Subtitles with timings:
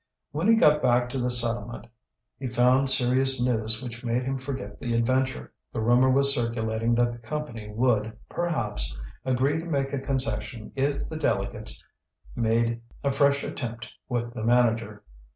[0.31, 1.85] When he got back to the settlement,
[2.39, 5.53] he found serious news which made him forget the adventure.
[5.71, 11.07] The rumour was circulating that the Company would, perhaps, agree to make a concession if
[11.07, 11.85] the delegates
[12.35, 15.03] made a fresh attempt with the manager.